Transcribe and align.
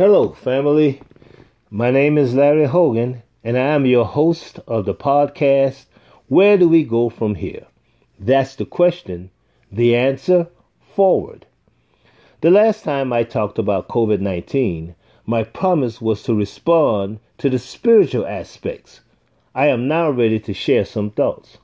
Hello, 0.00 0.30
family. 0.32 1.02
My 1.68 1.90
name 1.90 2.16
is 2.16 2.32
Larry 2.32 2.64
Hogan, 2.64 3.22
and 3.44 3.58
I 3.58 3.74
am 3.74 3.84
your 3.84 4.06
host 4.06 4.58
of 4.66 4.86
the 4.86 4.94
podcast, 4.94 5.84
Where 6.26 6.56
Do 6.56 6.70
We 6.70 6.84
Go 6.84 7.10
From 7.10 7.34
Here? 7.34 7.66
That's 8.18 8.54
the 8.54 8.64
question. 8.64 9.28
The 9.70 9.94
answer 9.94 10.48
forward. 10.80 11.44
The 12.40 12.50
last 12.50 12.82
time 12.82 13.12
I 13.12 13.24
talked 13.24 13.58
about 13.58 13.88
COVID 13.88 14.20
19, 14.20 14.94
my 15.26 15.44
promise 15.44 16.00
was 16.00 16.22
to 16.22 16.34
respond 16.34 17.20
to 17.36 17.50
the 17.50 17.58
spiritual 17.58 18.26
aspects. 18.26 19.02
I 19.54 19.66
am 19.66 19.86
now 19.86 20.08
ready 20.08 20.40
to 20.40 20.54
share 20.54 20.86
some 20.86 21.10
thoughts. 21.10 21.58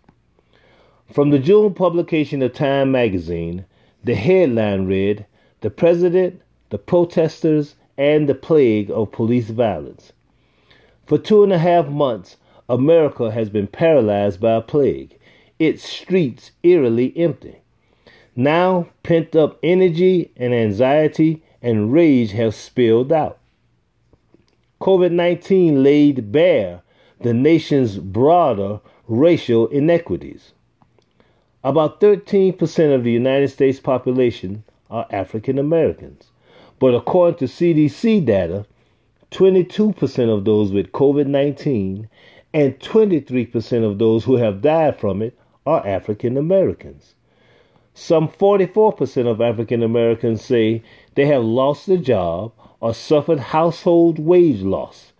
From 1.11 1.30
the 1.30 1.39
June 1.39 1.73
publication 1.73 2.43
of 2.43 2.53
Time 2.53 2.93
magazine, 2.93 3.64
the 4.05 4.14
headline 4.14 4.84
read 4.84 5.25
The 5.62 5.71
President, 5.71 6.43
the 6.68 6.77
Protesters, 6.77 7.77
and 7.99 8.29
the 8.29 8.35
Plague 8.35 8.91
of 8.91 9.13
Police 9.13 9.50
Violence. 9.50 10.13
For 11.07 11.18
two 11.18 11.43
and 11.43 11.53
a 11.53 11.59
half 11.59 11.89
months, 11.89 12.37
America 12.68 13.31
has 13.31 13.49
been 13.49 13.67
paralyzed 13.67 14.41
by 14.41 14.53
a 14.53 14.61
plague, 14.61 15.18
its 15.59 15.89
streets 15.89 16.51
eerily 16.63 17.17
empty. 17.17 17.57
Now, 18.35 18.89
pent 19.03 19.35
up 19.35 19.59
energy 19.63 20.31
and 20.37 20.53
anxiety 20.53 21.43
and 21.63 21.93
rage 21.93 22.32
have 22.32 22.54
spilled 22.54 23.13
out. 23.13 23.39
COVID 24.81 25.13
19 25.13 25.82
laid 25.82 26.31
bare 26.32 26.82
the 27.21 27.32
nation's 27.32 27.96
broader 27.99 28.81
racial 29.09 29.68
inequities. 29.68 30.53
About 31.65 32.01
13% 32.01 32.95
of 32.95 33.05
the 33.05 33.11
United 33.11 33.48
States 33.48 33.81
population 33.81 34.65
are 34.91 35.06
African 35.11 35.59
Americans, 35.59 36.31
but 36.78 36.94
according 36.94 37.39
to 37.39 37.44
CDC 37.47 38.25
data, 38.25 38.66
22% 39.30 40.28
of 40.33 40.45
those 40.45 40.73
with 40.73 40.92
COVID 40.92 41.27
19 41.27 42.09
and 42.55 42.78
23% 42.78 43.84
of 43.84 43.98
those 43.98 44.25
who 44.25 44.37
have 44.37 44.62
died 44.62 44.98
from 44.98 45.20
it 45.20 45.36
are 45.67 45.86
African 45.86 46.36
Americans. 46.36 47.14
Some 47.92 48.28
44% 48.28 49.27
of 49.27 49.41
African 49.41 49.83
Americans 49.83 50.45
say 50.45 50.83
they 51.14 51.27
have 51.27 51.42
lost 51.42 51.89
a 51.89 51.97
job 51.97 52.53
or 52.81 52.95
suffered 52.95 53.41
household 53.41 54.19
wage 54.19 54.61
loss, 54.61 55.12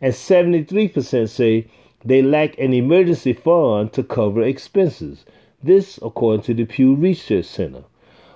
and 0.00 0.14
73% 0.14 1.28
say 1.28 1.66
they 2.04 2.22
lack 2.22 2.58
an 2.58 2.72
emergency 2.72 3.32
fund 3.32 3.92
to 3.92 4.02
cover 4.02 4.42
expenses. 4.42 5.24
This, 5.62 5.98
according 6.02 6.42
to 6.44 6.54
the 6.54 6.64
Pew 6.64 6.94
Research 6.94 7.44
Center. 7.44 7.84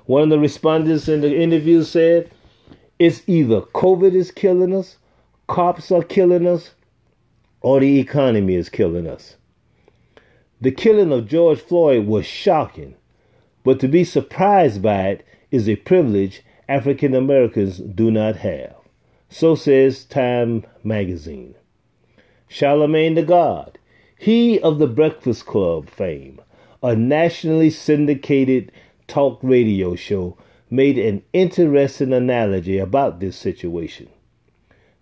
One 0.05 0.23
of 0.23 0.29
the 0.29 0.39
respondents 0.39 1.08
in 1.08 1.20
the 1.20 1.36
interview 1.36 1.83
said, 1.83 2.31
It's 2.98 3.22
either 3.27 3.61
COVID 3.61 4.14
is 4.14 4.30
killing 4.30 4.75
us, 4.75 4.97
cops 5.48 5.92
are 5.92 6.02
killing 6.02 6.47
us, 6.47 6.70
or 7.61 7.80
the 7.80 7.98
economy 7.98 8.55
is 8.55 8.70
killing 8.70 9.06
us. 9.06 9.36
The 10.62 10.70
killing 10.70 11.12
of 11.12 11.28
George 11.28 11.61
Floyd 11.61 12.06
was 12.06 12.24
shocking, 12.24 12.94
but 13.64 13.80
to 13.80 13.89
be 13.89 14.02
surprised 14.02 14.80
by 14.80 15.08
it 15.08 15.27
is 15.50 15.69
a 15.69 15.77
privilege 15.77 16.42
African 16.69 17.14
Americans 17.14 17.78
do 17.78 18.11
not 18.11 18.36
have. 18.36 18.74
So 19.28 19.55
says 19.55 20.05
Time 20.05 20.64
magazine. 20.83 21.55
Charlemagne 22.48 23.14
the 23.14 23.22
God, 23.22 23.78
he 24.19 24.58
of 24.61 24.78
the 24.78 24.86
Breakfast 24.86 25.44
Club 25.44 25.91
fame, 25.91 26.41
a 26.83 26.97
nationally 26.97 27.69
syndicated 27.69 28.72
talk 29.06 29.39
radio 29.42 29.94
show 29.94 30.39
made 30.70 30.98
an 30.98 31.22
interesting 31.33 32.12
analogy 32.12 32.78
about 32.78 33.20
this 33.20 33.36
situation. 33.36 34.09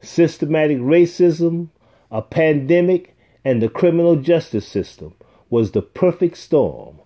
Systematic 0.00 0.78
racism, 0.78 1.68
a 2.10 2.20
pandemic, 2.20 3.16
and 3.44 3.62
the 3.62 3.68
criminal 3.68 4.16
justice 4.16 4.66
system 4.66 5.14
was 5.50 5.70
the 5.70 5.83
perfect 5.83 6.36
storm. 6.36 7.00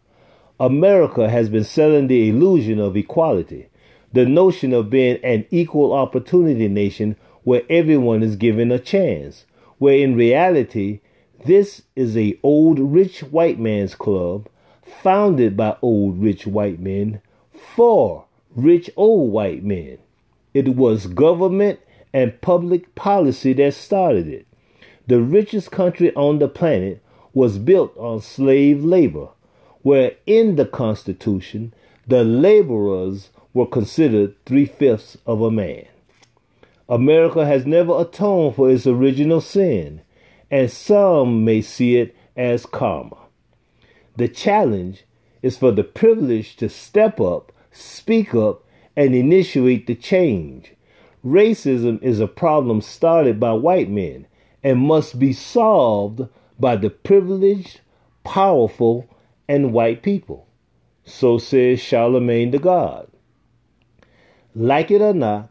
America 0.58 1.28
has 1.30 1.48
been 1.48 1.64
selling 1.64 2.08
the 2.08 2.28
illusion 2.28 2.80
of 2.80 2.96
equality, 2.96 3.68
the 4.12 4.26
notion 4.26 4.72
of 4.72 4.90
being 4.90 5.18
an 5.22 5.44
equal 5.50 5.92
opportunity 5.92 6.66
nation 6.66 7.16
where 7.44 7.62
everyone 7.70 8.22
is 8.22 8.36
given 8.36 8.72
a 8.72 8.78
chance, 8.78 9.44
where 9.78 9.96
in 9.96 10.16
reality, 10.16 11.00
this 11.44 11.82
is 11.94 12.16
a 12.16 12.38
old 12.42 12.78
rich 12.78 13.22
white 13.22 13.58
man's 13.58 13.94
club 13.94 14.48
founded 14.82 15.56
by 15.56 15.76
old 15.82 16.20
rich 16.20 16.46
white 16.46 16.80
men 16.80 17.20
for 17.52 18.24
rich 18.54 18.90
old 18.96 19.32
white 19.32 19.62
men. 19.62 19.98
It 20.54 20.76
was 20.76 21.06
government 21.06 21.80
and 22.12 22.40
public 22.40 22.94
policy 22.94 23.52
that 23.54 23.74
started 23.74 24.28
it. 24.28 24.46
The 25.06 25.20
richest 25.20 25.70
country 25.70 26.14
on 26.14 26.38
the 26.38 26.48
planet 26.48 27.02
was 27.32 27.58
built 27.58 27.96
on 27.96 28.20
slave 28.20 28.84
labor, 28.84 29.28
where 29.82 30.12
in 30.26 30.56
the 30.56 30.66
Constitution 30.66 31.72
the 32.06 32.24
laborers 32.24 33.30
were 33.54 33.66
considered 33.66 34.34
three 34.44 34.66
fifths 34.66 35.16
of 35.26 35.40
a 35.40 35.50
man. 35.50 35.86
America 36.88 37.44
has 37.44 37.66
never 37.66 38.00
atoned 38.00 38.56
for 38.56 38.70
its 38.70 38.86
original 38.86 39.40
sin, 39.40 40.00
and 40.50 40.70
some 40.70 41.44
may 41.44 41.60
see 41.60 41.96
it 41.98 42.16
as 42.36 42.64
karma. 42.64 43.16
The 44.16 44.28
challenge 44.28 45.04
is 45.42 45.56
for 45.56 45.70
the 45.70 45.84
privileged 45.84 46.58
to 46.60 46.68
step 46.68 47.20
up, 47.20 47.52
speak 47.78 48.34
up, 48.34 48.64
and 48.96 49.14
initiate 49.14 49.86
the 49.86 49.94
change. 49.94 50.74
Racism 51.24 52.02
is 52.02 52.20
a 52.20 52.26
problem 52.26 52.80
started 52.80 53.38
by 53.38 53.52
white 53.52 53.88
men 53.88 54.26
and 54.62 54.78
must 54.80 55.18
be 55.18 55.32
solved 55.32 56.22
by 56.58 56.74
the 56.74 56.90
privileged, 56.90 57.80
powerful, 58.24 59.08
and 59.48 59.72
white 59.72 60.02
people. 60.02 60.48
So 61.04 61.38
says 61.38 61.80
Charlemagne 61.80 62.50
the 62.50 62.58
God. 62.58 63.08
Like 64.54 64.90
it 64.90 65.00
or 65.00 65.14
not, 65.14 65.50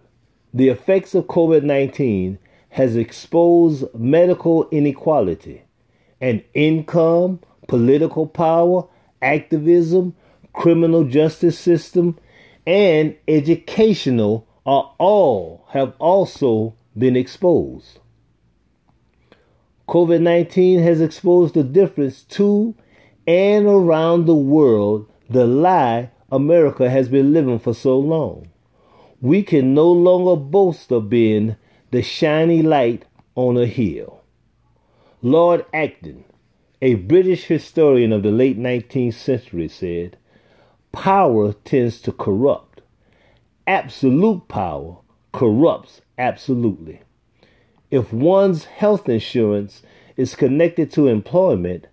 the 0.53 0.69
effects 0.69 1.15
of 1.15 1.27
COVID 1.27 1.63
19 1.63 2.37
has 2.69 2.95
exposed 2.95 3.85
medical 3.95 4.67
inequality 4.69 5.63
and 6.19 6.43
income, 6.53 7.39
political 7.67 8.27
power, 8.27 8.85
activism, 9.21 10.15
criminal 10.57 11.03
justice 11.03 11.57
system, 11.57 12.17
and 12.65 13.15
educational 13.27 14.47
are 14.65 14.93
all 14.97 15.65
have 15.69 15.93
also 15.99 16.75
been 16.97 17.15
exposed. 17.15 17.99
COVID 19.87 20.19
19 20.19 20.81
has 20.81 20.99
exposed 20.99 21.53
the 21.53 21.63
difference 21.63 22.23
to 22.23 22.75
and 23.27 23.67
around 23.67 24.25
the 24.25 24.35
world 24.35 25.09
the 25.29 25.45
lie 25.45 26.09
America 26.31 26.89
has 26.89 27.07
been 27.07 27.31
living 27.31 27.59
for 27.59 27.73
so 27.73 27.97
long. 27.97 28.49
We 29.21 29.43
can 29.43 29.73
no 29.73 29.89
longer 29.91 30.35
boast 30.35 30.91
of 30.91 31.09
being 31.09 31.55
the 31.91 32.01
shiny 32.01 32.61
light 32.63 33.05
on 33.35 33.57
a 33.57 33.65
hill. 33.67 34.23
Lord 35.21 35.65
Acton, 35.71 36.25
a 36.81 36.95
British 36.95 37.45
historian 37.45 38.11
of 38.11 38.23
the 38.23 38.31
late 38.31 38.57
19th 38.57 39.13
century 39.13 39.67
said, 39.67 40.17
Power 40.91 41.53
tends 41.53 42.01
to 42.01 42.11
corrupt. 42.11 42.81
Absolute 43.65 44.47
power 44.47 44.97
corrupts 45.31 46.01
absolutely. 46.17 47.01
If 47.91 48.11
one's 48.11 48.65
health 48.65 49.07
insurance 49.07 49.81
is 50.15 50.35
connected 50.35 50.91
to 50.93 51.07
employment, 51.07 51.87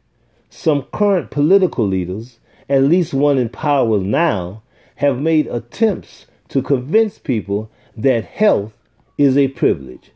some 0.49 0.83
current 0.93 1.31
political 1.31 1.87
leaders, 1.87 2.38
at 2.69 2.83
least 2.83 3.12
one 3.12 3.38
in 3.38 3.49
power 3.49 3.99
now, 3.99 4.62
have 4.97 5.19
made 5.19 5.47
attempts 5.49 6.27
to 6.49 6.62
convince 6.62 7.19
people 7.19 7.71
that 7.97 8.25
health 8.25 8.72
is 9.19 9.36
a 9.36 9.48
privilege. 9.48 10.13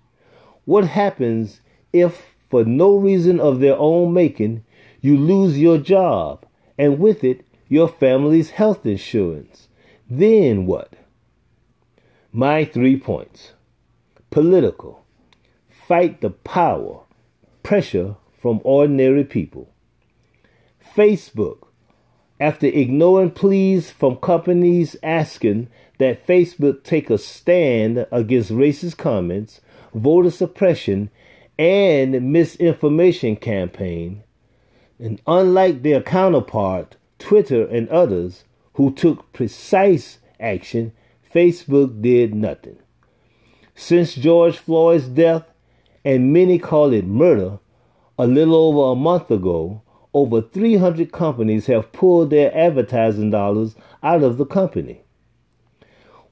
What 0.64 0.85
happens 0.85 1.61
if 1.93 2.37
for 2.49 2.64
no 2.64 2.97
reason 2.97 3.41
of 3.41 3.61
their 3.61 3.76
own 3.76 4.12
making, 4.12 4.64
you 5.00 5.17
lose 5.17 5.58
your 5.58 5.79
job 5.79 6.44
and 6.76 6.99
with 6.99 7.23
it, 7.25 7.44
your 7.69 7.88
family's 7.88 8.50
health 8.50 8.85
insurance. 8.87 9.69
Then 10.09 10.67
what? 10.67 10.94
My 12.32 12.65
three 12.65 12.99
points 12.99 13.53
political, 14.31 15.05
fight 15.69 16.20
the 16.20 16.31
power, 16.31 17.00
pressure 17.62 18.17
from 18.41 18.61
ordinary 18.65 19.25
people. 19.25 19.73
Facebook, 20.94 21.69
after 22.41 22.67
ignoring 22.67 23.31
pleas 23.31 23.91
from 23.91 24.17
companies 24.17 24.97
asking 25.03 25.69
that 25.99 26.26
Facebook 26.26 26.85
take 26.85 27.11
a 27.11 27.19
stand 27.19 28.06
against 28.12 28.50
racist 28.50 28.97
comments, 28.97 29.61
voter 29.94 30.31
suppression, 30.31 31.11
and 31.59 32.32
misinformation 32.32 33.35
campaign. 33.35 34.23
And 35.00 35.20
unlike 35.26 35.82
their 35.82 36.00
counterpart, 36.03 36.97
Twitter 37.19 37.67
and 37.67 37.88
others, 37.88 38.44
who 38.75 38.93
took 38.93 39.32
precise 39.32 40.19
action, 40.38 40.93
Facebook 41.35 42.00
did 42.00 42.35
nothing. 42.35 42.79
Since 43.75 44.15
George 44.15 44.56
Floyd's 44.59 45.09
death, 45.09 45.44
and 46.05 46.32
many 46.32 46.59
call 46.59 46.93
it 46.93 47.06
murder, 47.06 47.59
a 48.19 48.26
little 48.26 48.55
over 48.55 48.93
a 48.93 48.97
month 48.97 49.31
ago, 49.31 49.82
over 50.15 50.41
300 50.41 51.12
companies 51.12 51.67
have 51.67 51.93
pulled 51.93 52.31
their 52.31 52.56
advertising 52.56 53.31
dollars 53.31 53.76
out 54.03 54.23
of 54.23 54.38
the 54.38 54.47
company. 54.47 55.03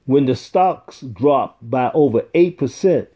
When 0.05 0.25
the 0.25 0.35
stocks 0.35 1.01
dropped 1.01 1.69
by 1.69 1.91
over 1.93 2.21
8%, 2.33 3.07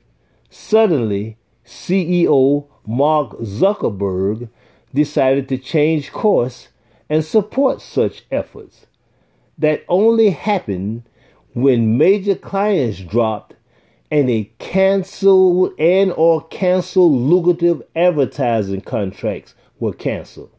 suddenly 0.49 1.37
CEO 1.65 2.67
Mark 2.85 3.37
Zuckerberg 3.39 4.49
decided 4.93 5.47
to 5.49 5.57
change 5.57 6.11
course 6.11 6.67
and 7.11 7.25
support 7.25 7.81
such 7.81 8.23
efforts. 8.31 8.85
That 9.57 9.83
only 9.89 10.29
happened 10.29 11.03
when 11.53 11.97
major 11.97 12.35
clients 12.35 13.01
dropped 13.01 13.53
and 14.09 14.29
a 14.29 14.49
canceled 14.59 15.73
and 15.77 16.13
or 16.13 16.47
canceled 16.47 17.11
lucrative 17.11 17.81
advertising 17.97 18.79
contracts 18.79 19.55
were 19.77 19.91
canceled. 19.91 20.51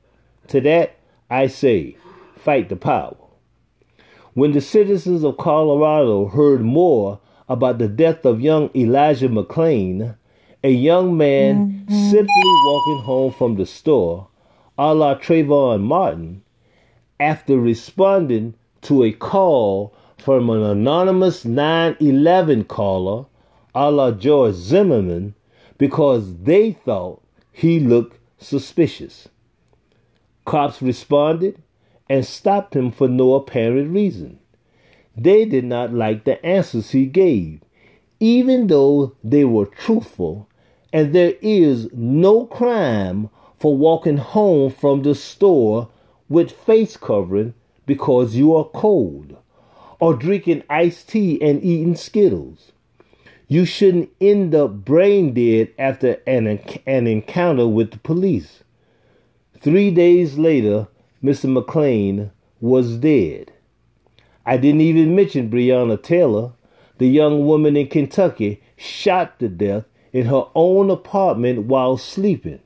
To 0.49 0.60
that 0.60 0.99
I 1.31 1.46
say, 1.46 1.96
fight 2.37 2.69
the 2.69 2.76
power. 2.76 3.16
When 4.34 4.52
the 4.52 4.60
citizens 4.60 5.25
of 5.25 5.38
Colorado 5.38 6.26
heard 6.26 6.60
more 6.60 7.19
about 7.49 7.78
the 7.78 7.88
death 7.88 8.26
of 8.26 8.43
young 8.43 8.69
Elijah 8.76 9.31
McClain, 9.31 10.16
a 10.62 10.70
young 10.70 11.16
man 11.16 11.87
mm-hmm. 11.88 12.10
simply 12.10 12.52
walking 12.66 13.02
home 13.04 13.32
from 13.32 13.56
the 13.56 13.64
store, 13.64 14.28
a 14.79 14.95
la 14.95 15.15
Trayvon 15.15 15.83
Martin, 15.83 16.43
after 17.21 17.59
responding 17.59 18.55
to 18.81 19.05
a 19.05 19.13
call 19.13 19.95
from 20.19 20.49
an 20.51 20.63
anonymous 20.63 21.45
911 21.45 22.65
caller 22.65 23.27
a 23.75 23.91
la 23.91 24.11
George 24.11 24.55
Zimmerman 24.55 25.35
because 25.79 26.37
they 26.43 26.73
thought 26.73 27.23
he 27.51 27.81
looked 27.81 28.19
suspicious. 28.39 29.29
Cops 30.45 30.83
responded 30.83 31.63
and 32.09 32.27
stopped 32.27 32.75
him 32.75 32.91
for 32.91 33.09
no 33.09 33.35
apparent 33.35 33.93
reason. 33.93 34.39
They 35.17 35.45
did 35.45 35.65
not 35.65 35.93
like 35.93 36.25
the 36.25 36.45
answers 36.45 36.91
he 36.91 37.07
gave, 37.07 37.61
even 38.21 38.67
though 38.67 39.15
they 39.23 39.45
were 39.45 39.67
truthful, 39.67 40.49
and 40.93 41.15
there 41.15 41.35
is 41.41 41.89
no 41.93 42.47
crime 42.47 43.31
for 43.62 43.76
walking 43.76 44.17
home 44.17 44.73
from 44.73 45.03
the 45.03 45.14
store 45.14 45.88
with 46.29 46.50
face 46.50 46.97
covering 46.97 47.55
because 47.87 48.35
you 48.35 48.56
are 48.56 48.64
cold, 48.64 49.37
or 50.00 50.14
drinking 50.14 50.64
iced 50.69 51.11
tea 51.11 51.41
and 51.41 51.62
eating 51.62 51.94
Skittles. 51.94 52.73
You 53.47 53.64
shouldn't 53.64 54.11
end 54.20 54.53
up 54.53 54.85
brain 54.85 55.32
dead 55.32 55.73
after 55.79 56.20
an, 56.26 56.49
an 56.88 57.06
encounter 57.06 57.69
with 57.69 57.93
the 57.93 57.99
police. 57.99 58.64
Three 59.61 59.93
days 59.93 60.37
later, 60.37 60.88
Mr. 61.23 61.47
McClain 61.49 62.32
was 62.61 62.97
dead. 62.97 63.53
I 64.44 64.56
didn't 64.56 64.81
even 64.81 65.14
mention 65.14 65.49
Breonna 65.49 66.03
Taylor, 66.03 66.50
the 66.99 67.06
young 67.06 67.47
woman 67.47 67.76
in 67.76 67.87
Kentucky 67.87 68.61
shot 68.76 69.38
to 69.38 69.49
death 69.49 69.85
in 70.12 70.26
her 70.26 70.47
own 70.56 70.91
apartment 70.91 71.67
while 71.67 71.97
sleeping. 71.97 72.59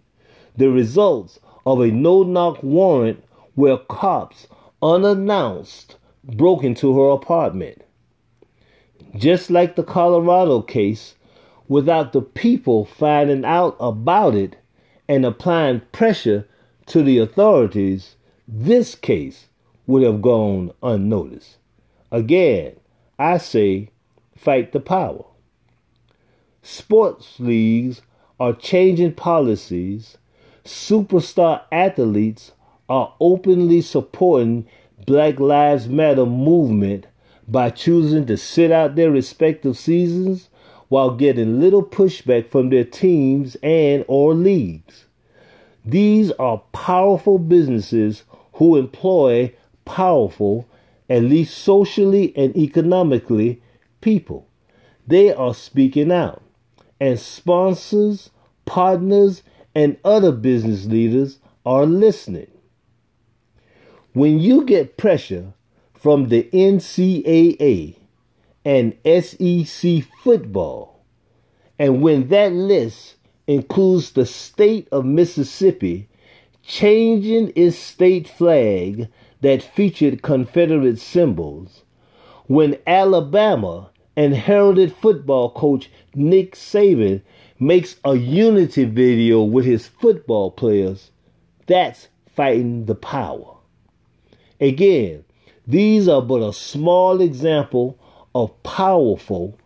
The 0.56 0.70
results 0.70 1.40
of 1.64 1.80
a 1.80 1.88
no 1.88 2.22
knock 2.22 2.62
warrant 2.62 3.22
where 3.54 3.76
cops, 3.76 4.46
unannounced, 4.82 5.96
broke 6.24 6.64
into 6.64 6.98
her 6.98 7.10
apartment 7.10 7.82
just 9.18 9.50
like 9.50 9.76
the 9.76 9.82
Colorado 9.82 10.62
case, 10.62 11.14
without 11.68 12.12
the 12.12 12.22
people 12.22 12.84
finding 12.84 13.44
out 13.44 13.76
about 13.80 14.34
it 14.34 14.56
and 15.08 15.24
applying 15.24 15.80
pressure 15.92 16.46
to 16.86 17.02
the 17.02 17.18
authorities, 17.18 18.16
this 18.46 18.94
case 18.94 19.46
would 19.86 20.02
have 20.02 20.22
gone 20.22 20.72
unnoticed. 20.82 21.56
Again, 22.10 22.76
I 23.18 23.38
say 23.38 23.90
fight 24.36 24.72
the 24.72 24.80
power. 24.80 25.24
Sports 26.62 27.38
leagues 27.38 28.02
are 28.38 28.52
changing 28.52 29.14
policies. 29.14 30.18
Superstar 30.66 31.62
athletes 31.70 32.52
are 32.88 33.14
openly 33.20 33.80
supporting 33.80 34.66
Black 35.06 35.38
Lives 35.38 35.88
Matter 35.88 36.26
movement 36.26 37.06
by 37.46 37.70
choosing 37.70 38.26
to 38.26 38.36
sit 38.36 38.72
out 38.72 38.96
their 38.96 39.10
respective 39.10 39.78
seasons 39.78 40.48
while 40.88 41.12
getting 41.12 41.60
little 41.60 41.84
pushback 41.84 42.48
from 42.48 42.70
their 42.70 42.84
teams 42.84 43.56
and 43.62 44.04
or 44.08 44.34
leagues. 44.34 45.04
These 45.84 46.32
are 46.32 46.62
powerful 46.72 47.38
businesses 47.38 48.24
who 48.54 48.76
employ 48.76 49.54
powerful, 49.84 50.68
at 51.08 51.22
least 51.22 51.56
socially 51.58 52.32
and 52.36 52.56
economically, 52.56 53.62
people. 54.00 54.48
They 55.06 55.32
are 55.32 55.54
speaking 55.54 56.10
out, 56.10 56.42
and 56.98 57.20
sponsors, 57.20 58.30
partners, 58.64 59.44
and 59.76 59.98
other 60.06 60.32
business 60.32 60.86
leaders 60.86 61.38
are 61.66 61.84
listening. 61.84 62.50
When 64.14 64.40
you 64.40 64.64
get 64.64 64.96
pressure 64.96 65.52
from 65.92 66.28
the 66.28 66.44
NCAA 66.44 67.96
and 68.64 68.96
SEC 69.04 70.02
football. 70.24 71.04
And 71.78 72.00
when 72.00 72.28
that 72.28 72.52
list 72.52 73.16
includes 73.46 74.12
the 74.12 74.24
state 74.24 74.88
of 74.90 75.04
Mississippi 75.04 76.08
changing 76.62 77.52
its 77.54 77.76
state 77.76 78.26
flag 78.28 79.08
that 79.42 79.62
featured 79.62 80.22
Confederate 80.22 80.98
symbols, 80.98 81.82
when 82.46 82.78
Alabama 82.86 83.90
and 84.16 84.34
heralded 84.34 84.96
football 84.96 85.50
coach 85.50 85.90
Nick 86.14 86.54
Saban 86.54 87.20
makes 87.58 87.96
a 88.04 88.14
unity 88.14 88.84
video 88.84 89.42
with 89.42 89.64
his 89.64 89.86
football 89.86 90.50
players, 90.50 91.10
that's 91.66 92.08
fighting 92.34 92.86
the 92.86 92.94
power. 92.94 93.56
Again, 94.60 95.24
these 95.66 96.08
are 96.08 96.22
but 96.22 96.42
a 96.42 96.52
small 96.52 97.20
example 97.20 97.98
of 98.34 98.62
powerful 98.62 99.58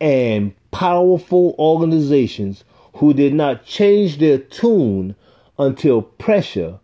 and 0.00 0.54
powerful 0.70 1.54
organizations 1.58 2.64
who 2.94 3.14
did 3.14 3.32
not 3.32 3.64
change 3.64 4.18
their 4.18 4.38
tune 4.38 5.14
until 5.58 6.02
pressure 6.02 6.78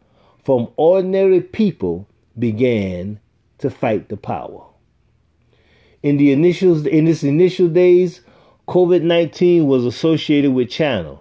from 0.44 0.68
ordinary 0.76 1.40
people 1.40 2.08
began 2.38 3.18
to 3.58 3.70
fight 3.70 4.08
the 4.08 4.16
power. 4.16 4.64
In 6.02 6.16
the 6.16 6.32
initial 6.32 6.86
in 6.86 7.08
its 7.08 7.22
initial 7.22 7.68
days, 7.68 8.20
COVID-19 8.68 9.66
was 9.66 9.84
associated 9.84 10.52
with 10.52 10.70
China, 10.70 11.18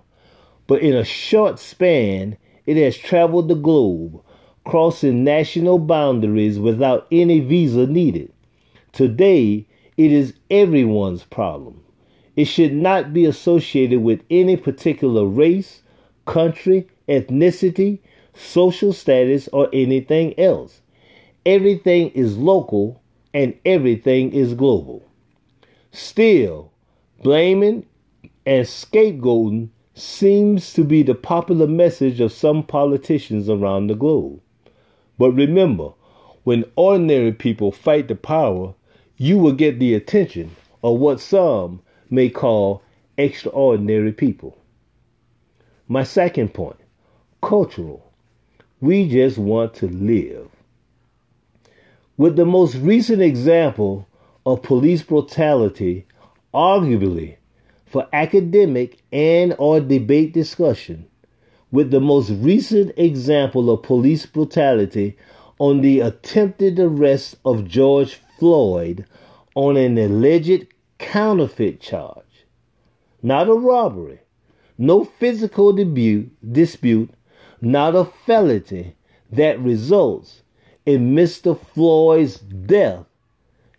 but 0.68 0.82
in 0.82 0.96
a 0.96 1.04
short 1.04 1.60
span, 1.60 2.38
it 2.66 2.78
has 2.78 2.98
traveled 2.98 3.50
the 3.50 3.56
globe 3.56 4.22
crossing 4.64 5.24
national 5.24 5.78
boundaries 5.78 6.58
without 6.58 7.06
any 7.12 7.42
visa 7.42 7.86
needed. 7.86 8.32
Today, 8.94 9.68
it 9.98 10.12
is 10.12 10.34
everyone's 10.50 11.24
problem. 11.24 11.84
It 12.36 12.46
should 12.46 12.74
not 12.74 13.14
be 13.14 13.26
associated 13.26 14.02
with 14.02 14.24
any 14.30 14.56
particular 14.56 15.26
race, 15.26 15.82
country, 16.26 16.88
ethnicity, 17.08 18.00
social 18.34 18.94
status, 18.94 19.50
or 19.52 19.70
anything 19.74 20.38
else. 20.40 20.82
Everything 21.46 22.10
is 22.12 22.38
local 22.38 23.02
and 23.34 23.54
everything 23.66 24.32
is 24.32 24.54
global. 24.54 25.04
Still, 25.92 26.73
blaming 27.24 27.86
and 28.46 28.66
scapegoating 28.66 29.70
seems 29.96 30.74
to 30.74 30.84
be 30.84 31.04
the 31.04 31.16
popular 31.16 31.68
message 31.68 32.20
of 32.20 32.32
some 32.32 32.64
politicians 32.64 33.50
around 33.50 33.88
the 33.88 33.96
globe. 33.96 34.40
But 35.18 35.32
remember, 35.32 35.90
when 36.44 36.66
ordinary 36.76 37.32
people 37.32 37.72
fight 37.72 38.08
the 38.08 38.16
power, 38.16 38.74
you 39.18 39.38
will 39.38 39.54
get 39.54 39.80
the 39.80 39.94
attention 39.94 40.56
of 40.84 41.00
what 41.00 41.20
some 41.20 41.82
may 42.10 42.30
call 42.30 42.82
extraordinary 43.18 44.12
people. 44.12 44.58
My 45.88 46.04
second 46.04 46.54
point 46.54 46.78
cultural. 47.44 48.12
We 48.80 49.08
just 49.10 49.38
want 49.38 49.74
to 49.76 49.88
live. 49.88 50.50
With 52.18 52.36
the 52.36 52.46
most 52.46 52.76
recent 52.76 53.22
example 53.22 54.08
of 54.46 54.64
police 54.64 55.04
brutality, 55.04 56.06
arguably 56.54 57.38
for 57.86 58.08
academic 58.14 59.02
and 59.12 59.56
or 59.58 59.80
debate 59.80 60.34
discussion, 60.34 61.06
with 61.72 61.92
the 61.92 62.00
most 62.00 62.30
recent 62.30 62.92
example 62.98 63.70
of 63.70 63.84
police 63.84 64.26
brutality 64.26 65.18
on 65.60 65.82
the 65.82 66.00
attempted 66.00 66.80
arrest 66.80 67.36
of 67.46 67.68
George 67.68 68.20
Floyd 68.40 69.06
on 69.56 69.78
an 69.78 69.98
alleged 69.98 70.68
counterfeit 70.98 71.80
charge. 71.80 72.46
not 73.22 73.48
a 73.48 73.54
robbery, 73.54 74.20
no 74.78 75.04
physical 75.06 75.72
debut, 75.72 76.30
dispute, 76.52 77.10
not 77.62 77.96
a 77.96 78.06
felony 78.26 78.96
that 79.32 79.60
results 79.60 80.42
in 80.86 81.16
Mr. 81.16 81.58
Floyd's 81.58 82.38
death, 82.40 83.06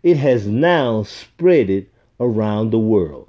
it 0.03 0.17
has 0.17 0.47
now 0.47 1.03
spreaded 1.03 1.87
around 2.25 2.71
the 2.71 2.79
world. 2.79 3.29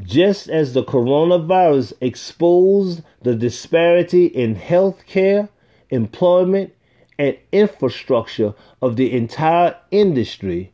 Just 0.00 0.48
as 0.48 0.74
the 0.74 0.84
coronavirus 0.84 1.92
exposed 2.00 3.02
the 3.22 3.34
disparity 3.34 4.26
in 4.26 4.54
health 4.54 5.04
care, 5.06 5.48
employment, 5.90 6.72
and 7.18 7.36
infrastructure 7.50 8.54
of 8.80 8.94
the 8.94 9.12
entire 9.12 9.76
industry, 9.90 10.72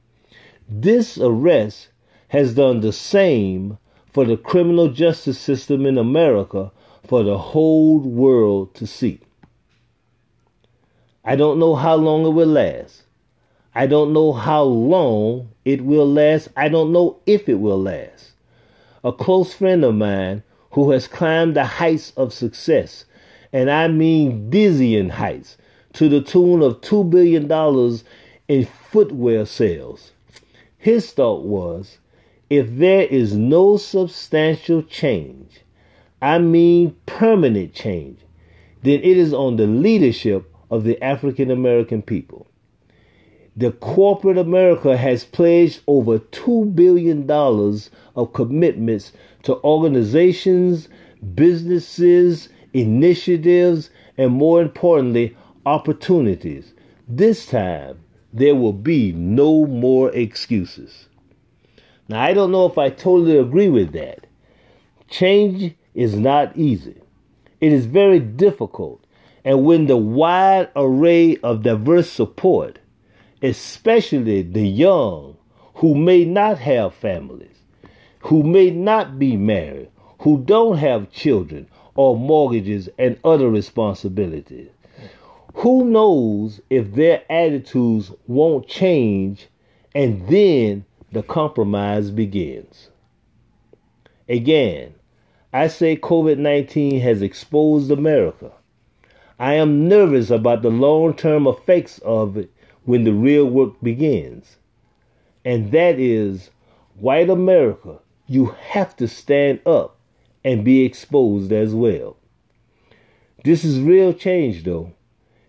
this 0.68 1.16
arrest 1.16 1.88
has 2.28 2.54
done 2.54 2.80
the 2.80 2.92
same 2.92 3.78
for 4.12 4.24
the 4.24 4.36
criminal 4.36 4.88
justice 4.88 5.38
system 5.38 5.86
in 5.86 5.96
America 5.96 6.70
for 7.06 7.22
the 7.22 7.38
whole 7.38 7.98
world 7.98 8.74
to 8.74 8.86
see. 8.86 9.20
I 11.24 11.36
don't 11.36 11.58
know 11.58 11.74
how 11.74 11.94
long 11.94 12.26
it 12.26 12.30
will 12.30 12.48
last. 12.48 13.03
I 13.76 13.86
don't 13.86 14.12
know 14.12 14.32
how 14.32 14.62
long 14.62 15.50
it 15.64 15.84
will 15.84 16.10
last. 16.10 16.48
I 16.56 16.68
don't 16.68 16.92
know 16.92 17.18
if 17.26 17.48
it 17.48 17.56
will 17.56 17.80
last. 17.82 18.32
A 19.02 19.12
close 19.12 19.52
friend 19.52 19.84
of 19.84 19.96
mine 19.96 20.44
who 20.70 20.92
has 20.92 21.08
climbed 21.08 21.56
the 21.56 21.64
heights 21.64 22.12
of 22.16 22.32
success, 22.32 23.04
and 23.52 23.70
I 23.70 23.88
mean 23.88 24.48
dizzying 24.48 25.08
heights, 25.08 25.56
to 25.94 26.08
the 26.08 26.20
tune 26.20 26.62
of 26.62 26.80
$2 26.82 27.10
billion 27.10 27.50
in 28.48 28.66
footwear 28.90 29.46
sales. 29.46 30.12
His 30.78 31.12
thought 31.12 31.44
was 31.44 31.98
if 32.50 32.76
there 32.76 33.02
is 33.02 33.34
no 33.34 33.76
substantial 33.76 34.82
change, 34.82 35.60
I 36.22 36.38
mean 36.38 36.96
permanent 37.06 37.74
change, 37.74 38.20
then 38.82 39.00
it 39.00 39.16
is 39.16 39.32
on 39.32 39.56
the 39.56 39.66
leadership 39.66 40.52
of 40.70 40.84
the 40.84 41.02
African 41.02 41.50
American 41.50 42.02
people. 42.02 42.46
The 43.56 43.70
corporate 43.70 44.36
America 44.36 44.96
has 44.96 45.24
pledged 45.24 45.82
over 45.86 46.18
$2 46.18 46.74
billion 46.74 47.30
of 47.30 48.32
commitments 48.32 49.12
to 49.44 49.62
organizations, 49.62 50.88
businesses, 51.34 52.48
initiatives, 52.72 53.90
and 54.18 54.32
more 54.32 54.60
importantly, 54.60 55.36
opportunities. 55.64 56.74
This 57.06 57.46
time, 57.46 58.00
there 58.32 58.56
will 58.56 58.72
be 58.72 59.12
no 59.12 59.66
more 59.66 60.10
excuses. 60.10 61.06
Now, 62.08 62.22
I 62.22 62.34
don't 62.34 62.50
know 62.50 62.66
if 62.66 62.76
I 62.76 62.90
totally 62.90 63.38
agree 63.38 63.68
with 63.68 63.92
that. 63.92 64.26
Change 65.08 65.74
is 65.94 66.16
not 66.16 66.56
easy, 66.56 67.00
it 67.60 67.72
is 67.72 67.86
very 67.86 68.18
difficult. 68.18 69.00
And 69.44 69.64
when 69.64 69.86
the 69.86 69.96
wide 69.96 70.70
array 70.74 71.36
of 71.36 71.62
diverse 71.62 72.10
support, 72.10 72.78
especially 73.44 74.40
the 74.40 74.66
young 74.66 75.36
who 75.74 75.94
may 75.94 76.24
not 76.24 76.58
have 76.58 76.94
families, 76.94 77.58
who 78.20 78.42
may 78.42 78.70
not 78.70 79.18
be 79.18 79.36
married, 79.36 79.90
who 80.20 80.38
don't 80.38 80.78
have 80.78 81.12
children 81.12 81.68
or 81.94 82.16
mortgages 82.16 82.88
and 82.98 83.18
other 83.22 83.50
responsibilities, 83.50 84.70
who 85.56 85.84
knows 85.84 86.62
if 86.70 86.94
their 86.94 87.22
attitudes 87.30 88.10
won't 88.26 88.66
change 88.66 89.46
and 89.94 90.26
then 90.26 90.86
the 91.12 91.22
compromise 91.22 92.10
begins. 92.10 92.88
Again, 94.26 94.94
I 95.52 95.66
say 95.68 95.96
COVID 95.98 96.38
19 96.38 96.98
has 97.00 97.20
exposed 97.20 97.90
America. 97.90 98.52
I 99.38 99.54
am 99.54 99.86
nervous 99.86 100.30
about 100.30 100.62
the 100.62 100.70
long 100.70 101.12
term 101.14 101.46
effects 101.46 101.98
of 101.98 102.38
it 102.38 102.50
when 102.84 103.04
the 103.04 103.12
real 103.12 103.46
work 103.46 103.80
begins. 103.82 104.56
And 105.44 105.72
that 105.72 105.98
is, 105.98 106.50
white 106.96 107.30
America, 107.30 107.98
you 108.26 108.54
have 108.68 108.96
to 108.96 109.08
stand 109.08 109.60
up 109.66 109.98
and 110.44 110.64
be 110.64 110.84
exposed 110.84 111.52
as 111.52 111.74
well. 111.74 112.16
This 113.44 113.64
is 113.64 113.80
real 113.80 114.12
change, 114.12 114.64
though. 114.64 114.92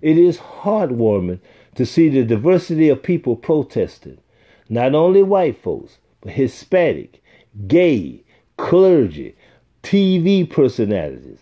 It 0.02 0.18
is 0.18 0.38
heartwarming 0.38 1.40
to 1.76 1.86
see 1.86 2.10
the 2.10 2.24
diversity 2.24 2.90
of 2.90 3.04
people 3.04 3.36
protesting. 3.36 4.18
Not 4.70 4.96
only 4.96 5.24
white 5.24 5.62
folks, 5.62 5.98
but 6.22 6.34
Hispanic, 6.34 7.24
gay, 7.68 8.24
clergy, 8.58 9.36
TV 9.84 10.50
personalities. 10.50 11.40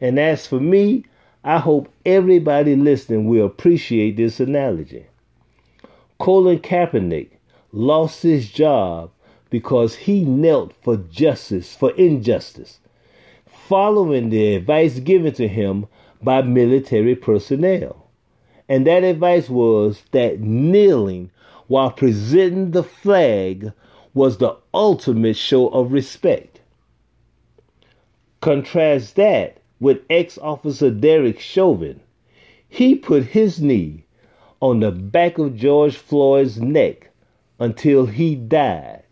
And 0.00 0.18
as 0.18 0.46
for 0.46 0.60
me, 0.60 1.04
I 1.44 1.58
hope 1.58 1.88
everybody 2.04 2.74
listening 2.76 3.28
will 3.28 3.46
appreciate 3.46 4.16
this 4.16 4.40
analogy. 4.40 5.06
Colin 6.18 6.58
Kaepernick 6.58 7.30
lost 7.72 8.22
his 8.22 8.50
job 8.50 9.10
because 9.50 9.94
he 9.94 10.24
knelt 10.24 10.72
for 10.82 10.96
justice, 10.96 11.74
for 11.74 11.90
injustice, 11.92 12.80
following 13.46 14.30
the 14.30 14.54
advice 14.54 14.98
given 15.00 15.32
to 15.34 15.46
him 15.46 15.86
by 16.22 16.42
military 16.42 17.14
personnel. 17.14 18.08
And 18.68 18.86
that 18.86 19.04
advice 19.04 19.48
was 19.48 20.02
that 20.12 20.40
kneeling 20.40 21.30
while 21.66 21.90
presenting 21.90 22.70
the 22.70 22.82
flag 22.82 23.72
was 24.14 24.38
the 24.38 24.56
ultimate 24.72 25.36
show 25.36 25.68
of 25.68 25.92
respect. 25.92 26.60
Contrast 28.40 29.16
that 29.16 29.58
with 29.78 30.00
ex 30.08 30.38
officer 30.38 30.90
Derek 30.90 31.38
Chauvin. 31.38 32.00
He 32.68 32.94
put 32.94 33.24
his 33.24 33.60
knee 33.60 34.05
on 34.60 34.80
the 34.80 34.90
back 34.90 35.38
of 35.38 35.56
George 35.56 35.96
Floyd's 35.96 36.60
neck 36.60 37.10
until 37.58 38.06
he 38.06 38.34
died, 38.34 39.04